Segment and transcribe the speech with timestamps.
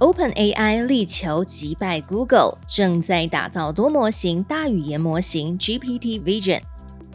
[0.00, 6.60] OpenAI 力求击败 Google，正在打造多模型大语言模型 GPT Vision。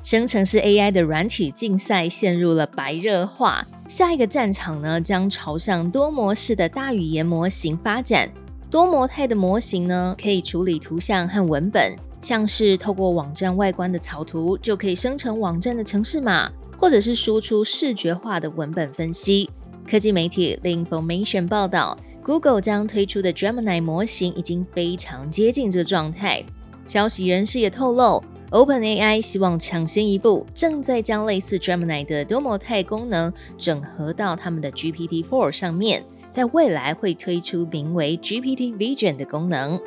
[0.04, 8.30] 生成式 AI 的软体竞赛陷入了白热化，下一个战场呢将朝向多模式的大语言模型发展。
[8.70, 19.50] 多模态的模型呢可以处理图像和文本，像是透过网站外观的草图就可以生成网站的程式码，或者是输出视觉化的文本分析。
[19.90, 21.98] 科技媒体 Information 报道。
[22.24, 26.42] Google 将推出的 Gemini 模型已经非常接近这状态。
[26.88, 39.78] 消息人士也透露，OpenAI 希望抢先一步，正在将类似 Gemini 的多模态功能整合到他们的 GPT-4 上面，在未来会推出名为 GPT Vision 的功能。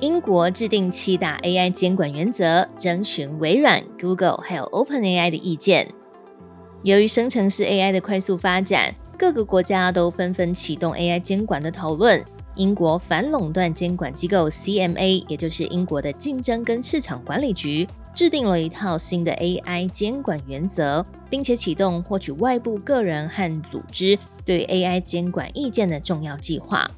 [0.00, 5.88] 英国制定七大 AI 监管原则，征询微软、Google 还有 OpenAI 的意见。
[6.82, 12.22] 由于生成式 AI 的快速发展，各个国家都纷纷启动 AI 监管的讨论。
[12.56, 26.88] 英国反垄断监管机构 CMA，也就是英国的竞争跟市场管理局，制定了一套新的 AI 监管原则，并且启动获取外部个人和组织对 AI 监管意见的重要计划。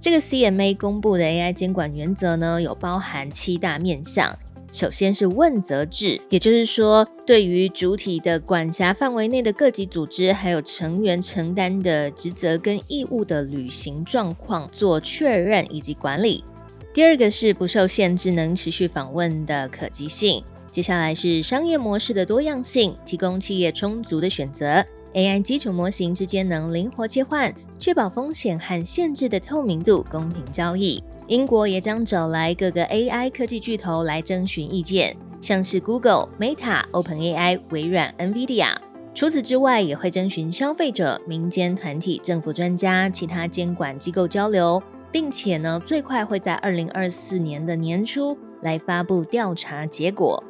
[0.00, 4.34] 这个 CMA 公布的 AI 监管原则呢，有包含七大面向。
[4.72, 16.44] 首先是问责制，也就是说，对于主体的管辖范围内的各级组织，还有成员承担的职责跟义务的履行状况做确认以及管理。
[16.92, 20.42] 第二个是不受限制能持续访问的可及性。
[20.70, 24.84] 接下来是商业模式的多样性，提供企业充足的选择。
[25.16, 31.02] AI 基础模型之间能灵活切换，确保风险和限制的透明度，公平交易。
[31.26, 38.76] 英国也将找来各个 AI 科技巨头来征询意见，像是 Google、Meta、OpenAI、微软、NVIDIA。
[39.14, 50.44] 除此之外，也会征询消费者、民间团体、政府专家、其他监管机构交流，并且呢，最快会在二零二四年的年初来发布调查结果。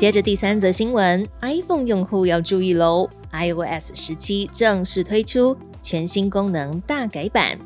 [0.00, 5.54] 接着第三则新闻，iPhone 用户要注意喽，iOS 十七正式推出。
[5.82, 7.58] 全新功能大改版，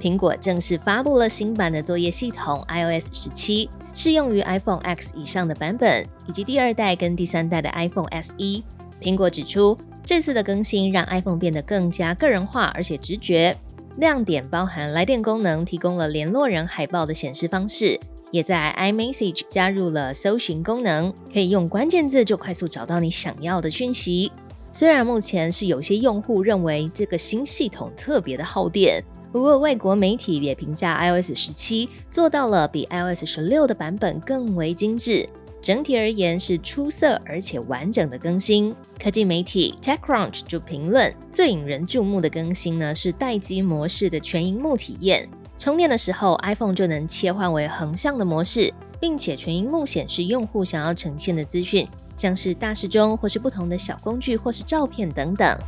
[0.00, 8.62] 苹果正式发布了新版的作业系统 iOS 十七，适用于 iPhone X 以上的版本，以及第二代跟第三代的 iPhone SE。
[8.98, 13.54] 苹果指出，这次的更新让 iPhone 变得更加个人化，而且直觉。
[13.98, 18.00] 亮点包含来电功能，提供了联络人海报的显示方式，
[18.34, 24.32] 也在 iMessage 加入了搜寻功能，可以用关键字就快速找到你想要的讯息。
[24.72, 29.00] 虽然目前是有些用户认为这个新系统特别的耗电，
[29.30, 35.28] 不过外国媒体也评价 iOS 十七做到了比 iOS 十六的版本更为精致，
[35.62, 38.74] 整体而言是出色而且完整的更新。
[39.00, 51.88] 科技媒体 TechCrunch 就评论，最引人注目的更新呢是待机模式的全荧幕体验，充电的时候 iPhone 就能切换为横向的模式，并且全荧幕显示用户想要呈现的资讯。
[52.16, 55.58] 像是大时钟，或是不同的小工具，或是照片等等。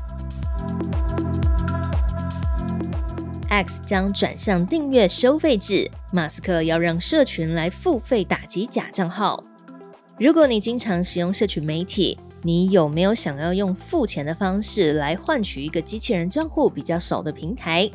[3.48, 9.42] X 将转向订阅收费制，马斯克要让社群来付费打击假账号。
[10.18, 17.91] 如果你经常使用社群媒体，你有没有想要用付钱的方式来换取一个机器人账户比较少的平台？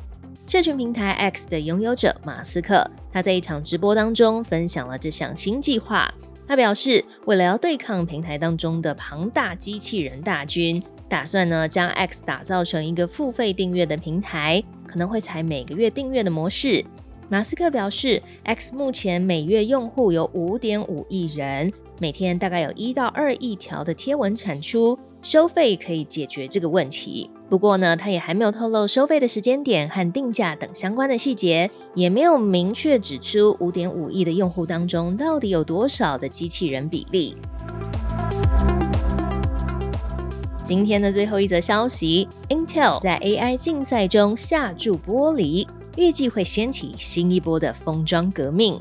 [0.47, 6.13] 社群平台 X 的拥有者马斯克，他在一场直播当中分享了这项新计划。
[6.46, 16.84] 他表示，为了要对抗平台当中的庞大机器人大军，打算呢将 X 打造成一个付费订阅的平台，可能会采每个月订阅的模式。
[17.29, 27.32] 马斯克表示，X 目前每月用户有五点五亿人，每天大概有一到二亿条的贴文产出，收费可以解决这个问题。
[27.52, 37.36] 不过呢，他也还没有透露收费的时间点和定价等相关的细节，也没有明确指出五点五亿的用户当中到底有多少的机器人比例。
[40.64, 48.80] 今天的最后一则消息，Intel 在 AI 竞赛中下注玻璃，预计会掀起新一波的封装革命。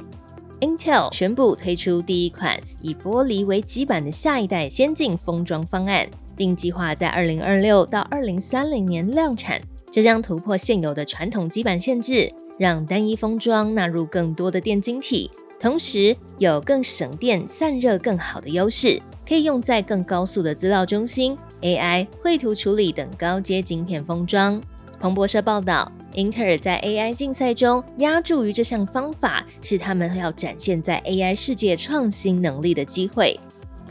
[0.60, 6.08] Intel 宣布推出第一款以玻璃为基板的下一代先进封装方案。
[6.40, 9.60] 并计划在二零二六到二零三零年量产。
[9.90, 18.98] 这将突破现有的传统基板限制，让单一封装纳入更多的电晶体，同时有更省电、散热更好的优势，
[19.28, 24.58] 可以用在更高速的资料中心、AI 绘图处理等高阶晶片封装。
[24.98, 33.38] 彭博社报道，英特尔在 AI 竞赛中压注于这项方法，是他们要展现在 AI 世界创新能力的机会。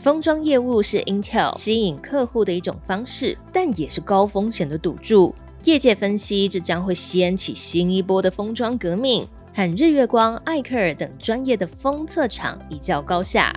[0.00, 5.34] 封装业务是 Intel 吸引客户的一种方式，但也是高风险的赌注。
[5.64, 13.54] 业界分析，这将会掀起新一波的封装革命，和日月光、艾克尔等专业的封测厂一较高下。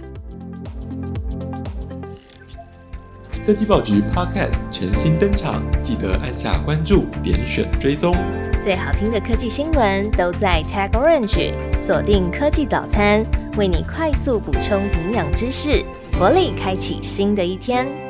[3.46, 8.14] 科技报局 Podcast 全新登场，记得按下关注，点选追踪。
[8.62, 13.24] 最好听的科技新闻都在 Tag Orange，锁定科技早餐，
[13.56, 15.84] 为你快速补充营养知识，
[16.18, 18.03] 活力开启新的一天。